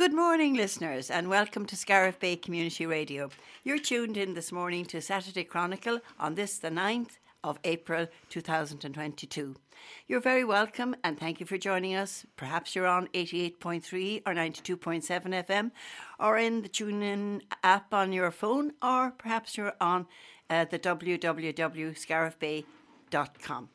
[0.00, 3.28] Good morning, listeners, and welcome to Scariff Bay Community Radio.
[3.64, 9.56] You're tuned in this morning to Saturday Chronicle on this, the 9th of April 2022.
[10.08, 12.24] You're very welcome and thank you for joining us.
[12.36, 15.70] Perhaps you're on 88.3 or 92.7 FM
[16.18, 20.06] or in the TuneIn app on your phone, or perhaps you're on
[20.48, 23.68] uh, the www.scariffbay.com.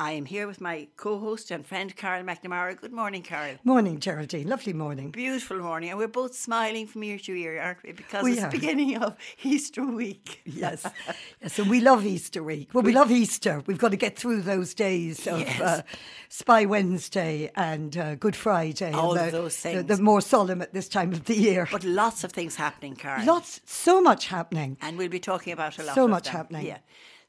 [0.00, 2.74] I am here with my co host and friend Carol McNamara.
[2.80, 3.56] Good morning, Carol.
[3.64, 4.48] Morning, Geraldine.
[4.48, 5.10] Lovely morning.
[5.10, 5.90] Beautiful morning.
[5.90, 7.92] And we're both smiling from ear to ear, aren't we?
[7.92, 8.50] Because We it's are.
[8.50, 9.14] the beginning of
[9.44, 10.40] Easter week.
[10.46, 10.86] Yes.
[11.42, 11.58] yes.
[11.58, 12.70] And we love Easter week.
[12.72, 13.62] Well, we love Easter.
[13.66, 15.60] We've got to get through those days of Yes.
[15.60, 15.82] uh,
[16.30, 18.92] Spy Wednesday and uh, Good Friday.
[18.92, 19.84] All the, those the- things.
[19.84, 21.68] The, more solemn at this time of the year.
[21.70, 23.26] But lots of things happening, Carol.
[23.26, 24.78] Lots, so much happening.
[24.80, 26.32] And we'll be talking about a lot So much them.
[26.36, 26.66] happening.
[26.68, 26.78] Yeah.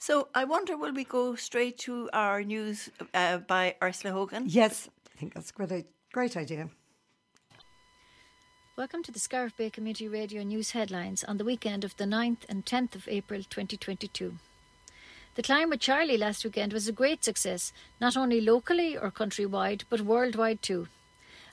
[0.01, 4.45] So I wonder, will we go straight to our news uh, by Ursula Hogan?
[4.47, 6.71] Yes, I think that's a great, great idea.
[8.75, 12.49] Welcome to the Scariff Bay Community Radio News headlines on the weekend of the 9th
[12.49, 14.39] and 10th of April 2022.
[15.35, 19.83] The Climb with Charlie last weekend was a great success, not only locally or countrywide,
[19.87, 20.87] but worldwide too.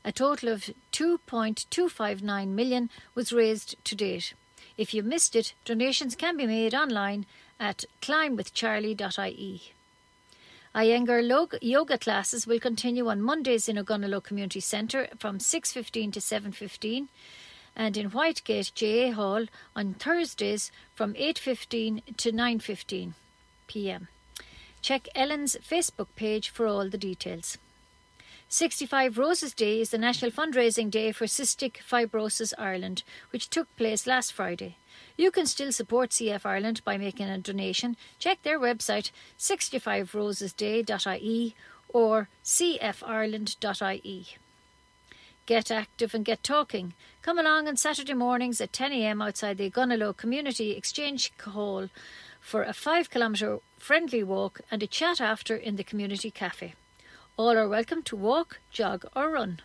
[0.06, 4.33] A total of 2.259 million was raised to date.
[4.78, 7.27] If you missed it, donations can be made online
[7.61, 9.73] at climbwithcharlie.ie.
[10.75, 17.09] Iyengar yoga classes will continue on Mondays in Ogonnelloe Community Centre from 6.15 to 7.15
[17.75, 23.14] and in Whitegate JA Hall on Thursdays from 8.15 to 9.15
[23.67, 24.09] p.m.
[24.83, 27.59] Check Ellen's Facebook page for all the details.
[28.48, 34.06] 65 Roses Day is the national fundraising day for Cystic Fibrosis Ireland, which took place
[34.06, 34.77] last Friday.
[35.19, 37.97] You can still support CF Ireland by making a donation.
[38.20, 41.56] Check their website 65rosesday.ie
[41.88, 44.27] or cfireland.ie.
[45.44, 46.92] Get active and get talking.
[47.22, 51.89] Come along on Saturday mornings at 10am outside the Gunalow Community Exchange Hall
[52.41, 56.74] for a 5 kilometre friendly walk and a chat after in the community cafe.
[57.36, 59.62] All are welcome to walk, jog, or run.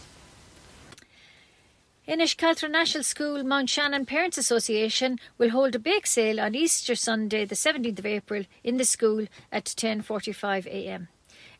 [2.07, 7.45] Inishcealtra National School Mount Shannon Parents Association will hold a bake sale on Easter Sunday,
[7.45, 11.09] the 17th of April, in the school at 10:45 a.m.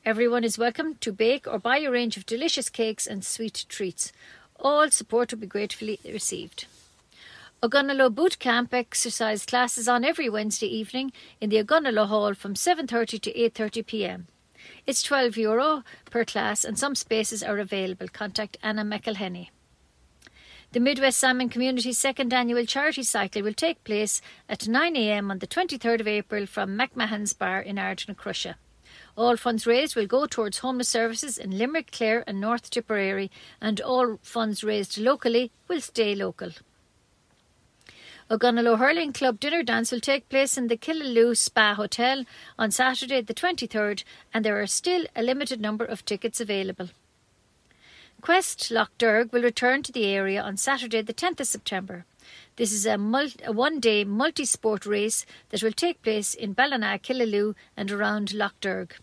[0.04, 4.12] Everyone is welcome to bake or buy a range of delicious cakes and sweet treats.
[4.60, 6.66] All support will be gratefully received.
[7.62, 13.22] Ogonnelloe Boot Camp exercise classes on every Wednesday evening in the Ogonnelloe Hall from 7:30
[13.22, 14.28] to 8:30 p.m.
[14.88, 18.08] It's 12 euro per class and some spaces are available.
[18.08, 19.50] Contact Anna McElhenney.
[20.74, 25.48] The Midwest Simon Community's second annual charity cycle will take place at 9am on the
[25.48, 28.56] 23rd of April from McMahon's Bar in Ardnacrusha.
[29.18, 33.30] All funds raised will go towards homeless services in Limerick, Clare, and North Tipperary,
[33.60, 36.52] and all funds raised locally will stay local.
[38.30, 42.24] Ogonnelloe Hurling Club dinner dance will take place in the Killaloe Spa Hotel
[42.58, 46.92] on Saturday the 23rd, and there are still a limited number of tickets available.
[48.22, 52.06] Quest Lough Derg will return to the area on Saturday, the 10th of September.
[52.56, 56.54] This is a, mul- a one day multi sport race that will take place in
[56.54, 58.94] Ballina, Killaloe, and around Lough Derg.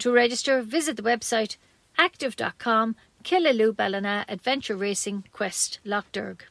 [0.00, 1.56] To register, visit the website
[1.96, 2.94] active.com
[3.24, 6.44] Killaloe Ballina Adventure Racing Quest Lough Derg.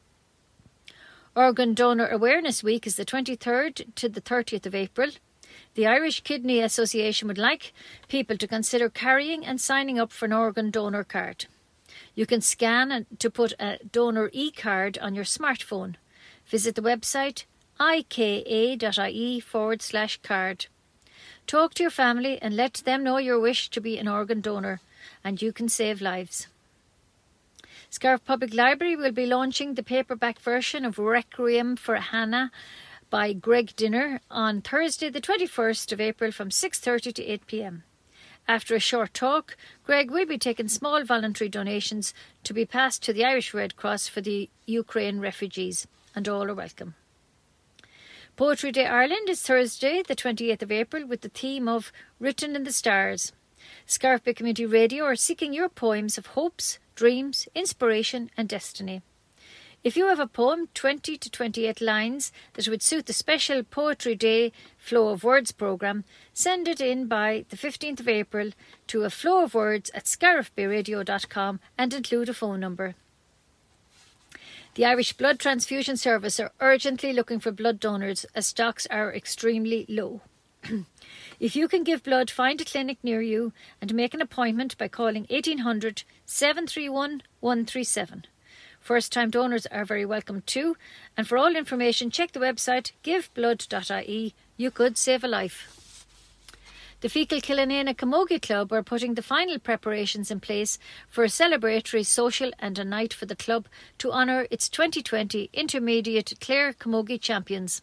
[1.36, 5.12] Organ Donor Awareness Week is the 23rd to the 30th of April.
[5.75, 7.74] The Irish Kidney Association would like
[8.07, 11.45] people to consider carrying and signing up for an organ donor card.
[12.18, 15.98] You can scan to put a donor e card on your smartphone.
[16.48, 17.44] Visit the website
[17.80, 20.66] ika.ie forward slash card.
[21.46, 24.81] Talk to your family and let them know your wish to be an organ donor,
[25.24, 26.48] and you can save lives.
[27.92, 32.52] Scariff Public Library will be launching the paperback version of Requiem for Hannah
[33.12, 37.84] by Greg Dinner on Thursday the 21st of April from 6:30 to 8 p.m.
[38.47, 42.13] After a short talk, Greg will be taking small voluntary donations
[42.44, 45.85] to be passed to the Irish Red Cross for the Ukraine refugees,
[46.15, 46.95] and all are welcome.
[48.38, 52.63] Poetry Day Ireland is Thursday, the 28th of April, with the theme of Written in
[52.63, 53.33] the Stars.
[53.85, 59.01] Scariff Bay Community Radio are seeking your poems of hopes, dreams, inspiration, and destiny.
[59.88, 64.16] If you have a poem, 20 to 28 lines, that would suit the special Poetry
[64.16, 66.04] Day Flow of Words programme,
[66.34, 68.51] send it in by the 15th of April
[68.88, 72.95] to a flow of words at scariffbayradio.com and include a phone number.
[74.75, 79.86] The Irish Blood Transfusion Service are urgently looking for blood donors as stocks are extremely
[79.88, 80.19] low.
[81.40, 84.90] if you can give blood, find a clinic near you and make an appointment by
[84.90, 88.25] calling 1800 731 137.
[88.88, 90.78] First time donors are very welcome too.
[91.18, 94.34] And for all information, check the website giveblood.ie.
[94.56, 96.07] You could save a life.
[97.01, 100.80] The Feakle Killanena Camogie Club are putting the final preparations in place
[101.10, 103.68] for a celebratory social and a night for the club
[103.98, 107.81] to honour its 2020 Intermediate Clare Camogie champions.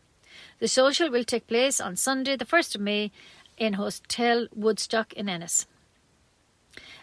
[0.59, 3.13] The social will take place on Sunday, the 1st of May,
[3.59, 5.67] in Hotel Woodstock in Ennis.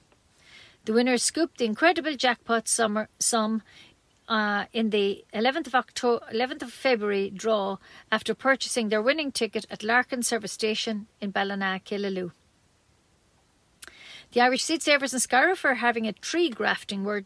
[0.85, 3.63] The winners scooped the incredible jackpot summer, sum
[4.27, 7.77] uh, in the 11th of, October, 11th of February draw
[8.11, 12.31] after purchasing their winning ticket at Larkin Service Station in Ballina, Killaloe.
[14.31, 17.25] The Irish Seed Savers in Scariff are having a tree grafting work,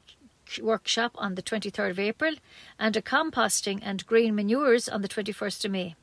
[0.62, 2.36] workshop on the 23rd of April
[2.80, 5.96] and a composting and green manures on the 21st of May.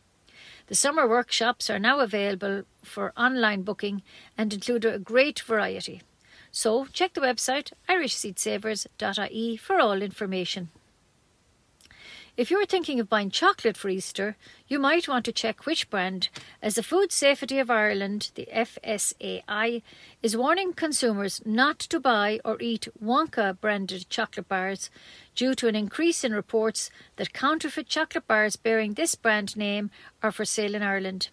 [0.66, 4.02] The summer workshops are now available for online booking
[4.36, 6.02] and include a great variety.
[6.52, 10.68] So check the website irishseedsavers.ie for all information.
[12.40, 14.34] If you're thinking of buying chocolate for Easter,
[14.66, 16.30] you might want to check which brand,
[16.62, 19.82] as the Food Safety of Ireland, the FSAI,
[20.22, 24.88] is warning consumers not to buy or eat Wonka branded chocolate bars
[25.34, 29.90] due to an increase in reports that counterfeit chocolate bars bearing this brand name
[30.22, 31.28] are for sale in Ireland.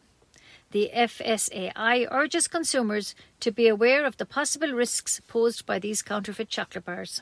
[0.71, 6.50] The FSAI urges consumers to be aware of the possible risks posed by these counterfeit
[6.50, 7.21] chocolate bars.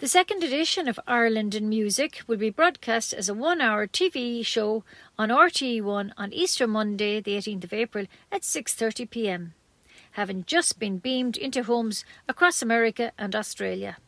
[0.00, 4.42] The second edition of Ireland in Music will be broadcast as a one hour TV
[4.46, 4.82] show
[5.18, 9.52] on RTE1 on Easter Monday, the 18th of April at 6:30 p.m.
[10.12, 13.98] having just been beamed into homes across America and Australia.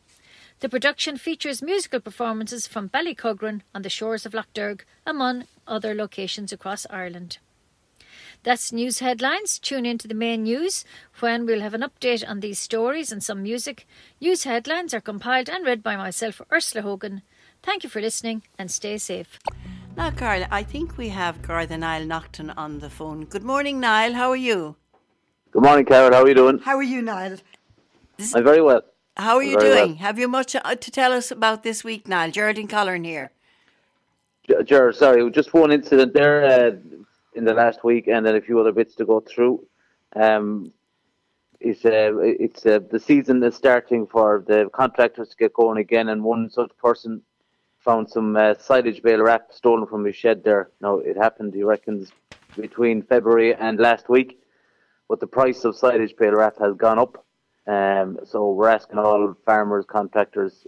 [0.61, 5.93] The production features musical performances from Ballycuggeran on the shores of Lough Derg, among other
[5.93, 7.37] locations across Ireland.
[8.43, 9.57] That's news headlines.
[9.57, 10.83] Tune in to the main news
[11.21, 13.87] when we'll have an update on these stories and some music.
[14.19, 17.21] News headlines are compiled and read by myself, Ursula Hogan.
[17.61, 19.39] Thank you for listening and stay safe.
[19.95, 23.23] Now, Carla, I think we have Garda Niall Naughton on the phone.
[23.23, 24.13] Good morning, Niall.
[24.13, 24.75] How are you?
[25.51, 26.11] Good morning, Carol.
[26.11, 26.59] How are you doing?
[26.59, 27.37] How are you, Niall?
[28.35, 28.81] I'm very well.
[29.15, 29.89] How are you doing?
[29.91, 29.95] well.
[29.95, 32.31] Have you much uh, to tell us about this week, Niall?
[32.31, 33.31] Geraldine Collin here.
[34.45, 36.71] J- Ger, sorry, just one incident there uh,
[37.35, 39.65] in the last week, and then a few other bits to go through.
[40.15, 40.71] Um,
[41.59, 46.09] it's uh, it's uh, the season is starting for the contractors to get going again,
[46.09, 47.21] and one such person
[47.79, 50.69] found some uh, silage bale wrap stolen from his shed there.
[50.81, 52.11] Now it happened, he reckons,
[52.55, 54.39] between February and last week,
[55.09, 57.25] but the price of silage bale wrap has gone up.
[57.65, 60.67] Um, so we're asking all farmers, contractors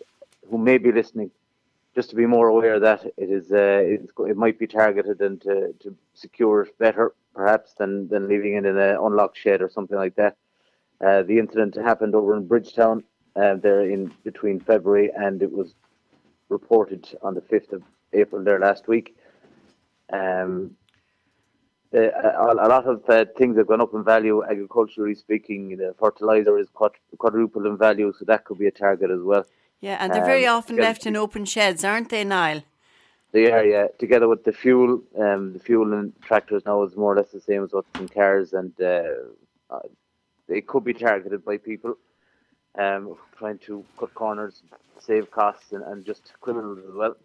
[0.49, 1.31] who may be listening
[1.95, 5.73] just to be more aware that it is uh, it might be targeted and to,
[5.79, 9.97] to secure it better perhaps than, than leaving it in an unlocked shed or something
[9.97, 10.35] like that.
[11.05, 13.03] Uh, the incident happened over in Bridgetown
[13.35, 15.73] uh, there in between February and it was
[16.49, 17.83] reported on the 5th of
[18.13, 19.17] April there last week.
[20.11, 20.75] Um,
[21.93, 25.77] uh, a, a lot of uh, things have gone up in value agriculturally speaking.
[25.77, 29.45] The fertilizer is quad- quadrupled in value, so that could be a target as well.
[29.81, 30.83] Yeah, and they're very Um, often yeah.
[30.83, 32.63] left in open sheds, aren't they, Niall?
[33.31, 33.87] They are, yeah.
[33.99, 37.41] Together with the fuel, um, the fuel in tractors now is more or less the
[37.41, 39.03] same as what's in cars, and uh,
[39.69, 39.79] uh,
[40.47, 41.97] they could be targeted by people
[42.77, 44.63] um, trying to cut corners,
[44.99, 47.15] save costs, and, and just criminals as well.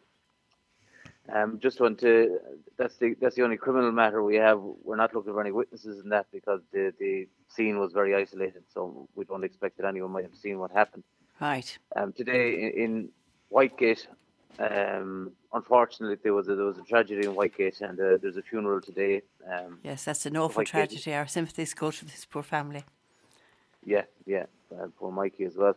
[1.33, 2.41] Um, just want to.
[2.77, 4.61] That's the that's the only criminal matter we have.
[4.83, 8.65] We're not looking for any witnesses in that because the the scene was very isolated,
[8.75, 11.05] so we don't expect that anyone might have seen what happened.
[11.41, 11.79] Right.
[11.97, 13.09] Um, today in, in
[13.53, 14.07] Whitegate,
[14.59, 18.43] um, unfortunately there was a, there was a tragedy in Whitegate, and uh, there's a
[18.43, 19.23] funeral today.
[19.51, 20.67] Um, Yes, that's an awful Whitegate.
[20.67, 21.15] tragedy.
[21.15, 22.85] Our sympathies go to this poor family.
[23.85, 24.45] yeah, yeah.
[24.79, 25.77] uh, poor Mikey as well.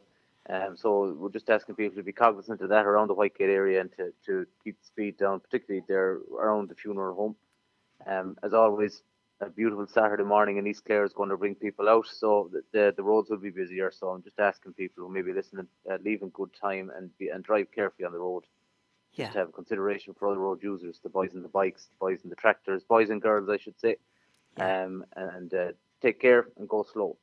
[0.49, 3.79] Um, so we're just asking people to be cognizant of that around the Whitegate area
[3.79, 7.35] and to, to keep the speed down, particularly there around the funeral home.
[8.05, 9.01] Um, as always,
[9.47, 12.63] a beautiful Saturday morning and East Clare is going to bring people out, so the,
[12.71, 13.91] the, the roads will be busier.
[13.91, 17.15] So I'm just asking people who may be listening, uh, leave in good time and
[17.17, 18.43] be, and drive carefully on the road.
[19.13, 19.25] Yeah.
[19.25, 22.29] Just have consideration for other road users, the boys in the bikes, the boys in
[22.29, 23.97] the tractors, boys and girls, I should say.
[24.57, 25.71] Um, and uh,
[26.01, 27.17] take care and go slow.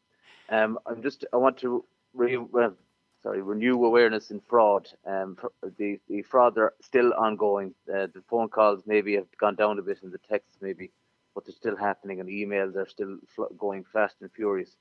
[0.49, 2.75] Um, I'm just, I want to re- well,
[3.23, 4.89] sorry, renew awareness in fraud.
[5.07, 5.37] Um,
[5.79, 7.75] the the fraud are still ongoing.
[7.89, 10.91] Uh, the phone calls maybe have gone down a bit, and the texts maybe,
[11.35, 14.77] but they're still happening, and emails are still fl- going fast and furious.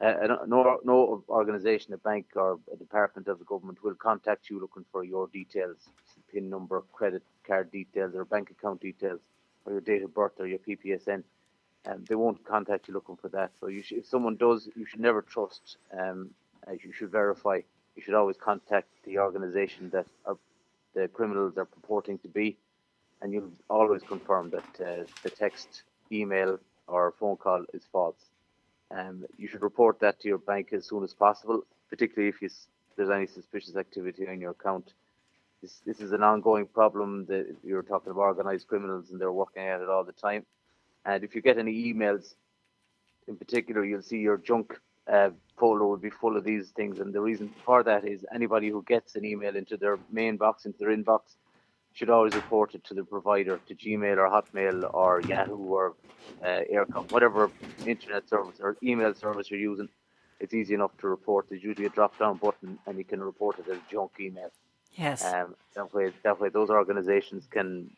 [0.00, 4.50] Uh, and no, no organisation, a bank or a department of the government will contact
[4.50, 5.78] you looking for your details,
[6.30, 9.20] PIN number, credit card details, or bank account details,
[9.64, 11.22] or your date of birth or your PPSN.
[11.86, 13.52] Um, they won't contact you looking for that.
[13.58, 15.78] So should, if someone does, you should never trust.
[15.96, 16.30] Um,
[16.66, 17.60] uh, you should verify.
[17.94, 20.36] You should always contact the organisation that are,
[20.94, 22.58] the criminals are purporting to be,
[23.22, 25.82] and you'll always confirm that uh, the text,
[26.12, 28.30] email, or phone call is false.
[28.90, 32.48] Um, you should report that to your bank as soon as possible, particularly if you,
[32.96, 34.92] there's any suspicious activity on your account.
[35.62, 39.64] This, this is an ongoing problem that you're talking about organised criminals and they're working
[39.64, 40.44] at it all the time.
[41.04, 42.34] And if you get any emails,
[43.26, 44.78] in particular, you'll see your junk
[45.10, 46.98] uh, folder will be full of these things.
[46.98, 50.66] And the reason for that is anybody who gets an email into their main box,
[50.66, 51.20] into their inbox,
[51.96, 55.94] should always report it to the provider, to Gmail or Hotmail or Yahoo or
[56.44, 57.50] uh, Eircom, whatever
[57.86, 59.88] internet service or email service you're using.
[60.38, 61.46] It's easy enough to report.
[61.48, 64.50] There's usually a drop down button and you can report it as junk email.
[64.92, 65.24] Yes.
[65.24, 67.90] Um, that way, that way, those organisations can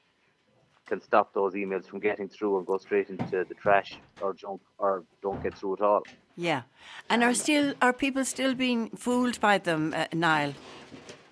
[0.87, 4.61] can stop those emails from getting through and go straight into the trash or junk
[4.79, 6.03] or don't get through at all.
[6.37, 6.63] yeah.
[7.11, 10.55] And are still are people still being fooled by them, uh, Niall?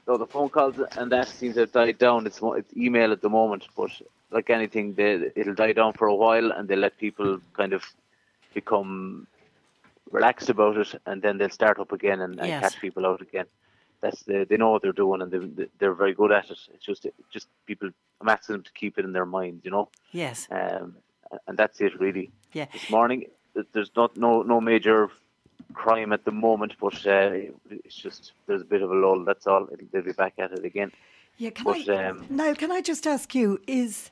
[0.07, 2.27] So the phone calls and that seems to have died down.
[2.27, 3.91] It's it's email at the moment, but
[4.31, 7.83] like anything, they, it'll die down for a while and they let people kind of
[8.55, 9.27] become
[10.13, 12.61] relaxed about it, and then they'll start up again and, and Yes.
[12.63, 13.47] catch people out again.
[14.01, 16.59] That's the, they know what they're doing and they, they're very good at it.
[16.75, 17.91] It's just just people.
[18.21, 19.89] I'm asking them to keep it in their mind, you know.
[20.13, 20.47] Yes.
[20.51, 20.97] um,
[21.49, 22.31] and that's it really.
[22.53, 22.67] Yeah.
[22.73, 23.25] This morning,
[23.73, 25.11] there's not no no major
[25.75, 27.31] crime at the moment, but uh,
[27.71, 29.25] it's just there's a bit of a lull.
[29.25, 29.69] That's all.
[29.73, 30.93] It'll, they'll be back at it again.
[31.39, 32.55] Yeah, can But, I um, now?
[32.55, 33.61] Can I just ask you?
[33.67, 34.11] Is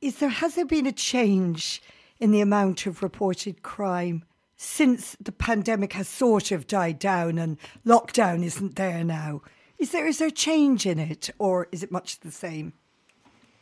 [0.00, 1.82] is there has there been a change
[2.18, 4.24] in the amount of reported crime
[4.56, 9.42] since the pandemic has sort of died down and lockdown isn't there now?
[9.78, 12.74] Is there is there a change in it, or is it much the same?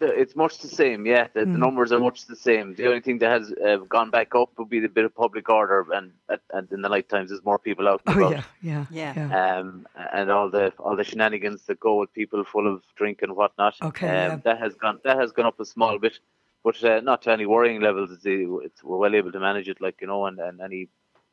[0.00, 1.26] The- It's much the same, yeah.
[1.35, 1.52] The, Hmm.
[1.55, 2.75] the numbers are much the same.
[2.75, 5.49] The only thing that has uh, gone back up would be the bit of public
[5.49, 8.02] order, and and, and in the night times, there's more people out.
[8.07, 8.45] and Oh about.
[8.62, 9.59] yeah, yeah, Yeah.
[9.59, 13.35] um, and all the all the shenanigans that go with people full of drink and
[13.35, 13.75] whatnot.
[13.83, 14.37] Okay, um, yeah.
[14.45, 16.21] that has gone that has gone up a small bit,
[16.62, 18.11] but uh, not to any worrying levels.
[18.12, 20.88] It's, it's we're well able to manage it, like you know, and, and any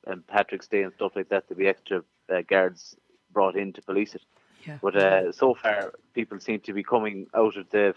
[0.08, 1.48] and Patrick's Day and stuff like that.
[1.48, 2.04] There'll be extra
[2.34, 2.96] uh, guards
[3.32, 4.24] brought in to police it.
[4.66, 4.78] Yeah.
[4.82, 7.94] But uh, so far, people seem to be coming out of the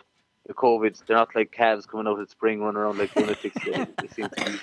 [0.49, 1.01] the COVID.
[1.07, 3.57] They're not like calves coming out of spring, running around like lunatics.
[3.65, 4.59] they, they seem to be.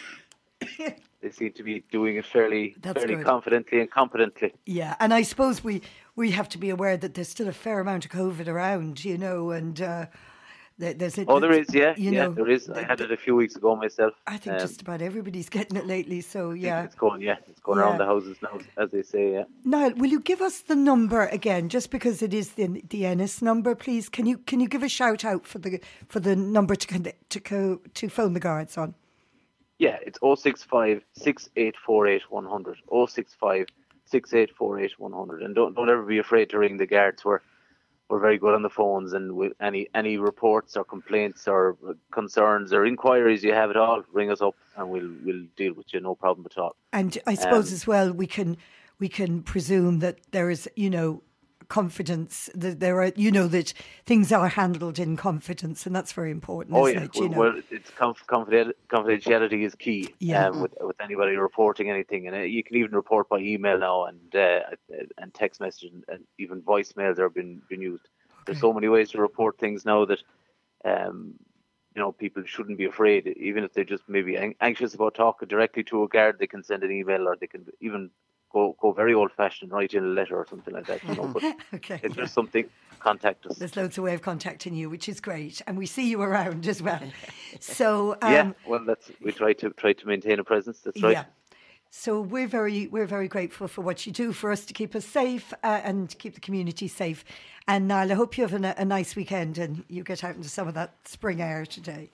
[1.22, 3.26] They seem to be doing it fairly, That's fairly good.
[3.26, 4.54] confidently and competently.
[4.68, 5.82] Yeah, and I suppose we
[6.16, 9.18] we have to be aware that there's still a fair amount of COVID around, you
[9.18, 10.06] know, and uh,
[10.78, 12.70] there's a, Oh, there is, yeah, you yeah, know, there is.
[12.70, 14.14] I had it a few weeks ago myself.
[14.28, 16.22] I think Um, just about everybody's getting it lately.
[16.22, 16.84] So yeah.
[16.84, 17.86] it's going, yeah, it's going Yeah.
[17.86, 19.34] around the houses now, as they say.
[19.34, 23.06] Yeah, Niall, will you give us the number again, just because it is the the
[23.06, 24.10] Ennis number, please?
[24.10, 25.80] Can you can you give a shout out for the
[26.10, 28.96] for the number to to co- to phone the guards on?
[29.78, 32.78] yeah, it's 065 6848 100.
[33.08, 33.66] 065
[34.06, 35.42] 6848 100.
[35.42, 37.24] And don't don't ever be afraid to ring the guards.
[37.26, 37.42] We're
[38.10, 41.78] we're very good on the phones, and with any any reports or complaints or
[42.12, 45.94] concerns or inquiries you have at all, ring us up, and we'll we'll deal with
[45.94, 46.76] you, no problem at all.
[46.94, 48.58] And I suppose Um, as well we can
[49.00, 51.24] we can presume that there is you know
[51.68, 53.74] confidence that there are you know that
[54.06, 56.76] things are handled in confidence, and that's very important.
[56.76, 57.40] Oh isn't yeah, it, you well, know?
[57.40, 60.14] well it's conf- confident- confidentiality is key.
[60.20, 60.48] Yeah.
[60.48, 64.06] um, with with anybody reporting anything, and uh, you can even report by email now
[64.06, 64.60] and uh,
[65.18, 68.08] and text message and, and even voicemails are been been used.
[68.46, 70.22] There's so many ways to report things now that
[70.84, 71.34] um,
[71.96, 73.28] you know people shouldn't be afraid.
[73.38, 76.84] Even if they're just maybe anxious about talking directly to a guard, they can send
[76.84, 78.12] an email or they can even
[78.56, 81.04] go go very old fashioned, write in a letter or something like that.
[81.04, 81.44] You know, but
[81.76, 82.00] okay.
[82.02, 82.66] if there's something,
[83.00, 83.58] contact us.
[83.58, 86.68] There's loads of way of contacting you, which is great, and we see you around
[86.68, 87.04] as well.
[87.62, 90.80] So um, yeah, well, that's we try to try to maintain a presence.
[90.80, 91.14] That's right.
[91.14, 91.26] Yeah.
[91.90, 95.06] So we're very we're very grateful for what you do for us to keep us
[95.06, 97.24] safe uh, and keep the community safe.
[97.68, 100.50] And Niall, I hope you have a, a nice weekend and you get out into
[100.50, 102.10] some of that spring air today.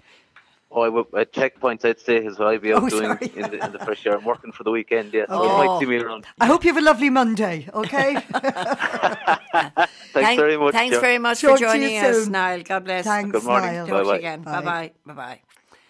[0.73, 3.51] Oh, I will, at checkpoints, I'd say is what I'd be out Oh, doing in
[3.51, 4.15] the, in the fresh air.
[4.17, 5.27] I'm working for the weekend, yes.
[5.27, 5.43] So Oh.
[5.43, 5.79] you might oh.
[5.81, 6.25] see me around.
[6.39, 7.67] I hope you have a lovely Monday.
[7.73, 8.13] Okay.
[8.31, 10.73] Thanks Thank- very much.
[10.73, 11.01] Thanks Ger.
[11.01, 12.31] very much Talk for joining us, soon.
[12.31, 12.61] Niall.
[12.63, 13.03] God bless.
[13.05, 13.73] Thanks, Good morning.
[13.73, 13.87] Niall.
[13.87, 14.17] Talk to you Bye-bye.
[14.17, 14.41] again.
[14.43, 14.51] Bye.
[14.51, 14.91] Bye bye.
[15.05, 15.41] Bye bye.